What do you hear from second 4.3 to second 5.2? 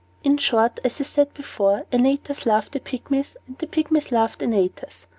Antaeus.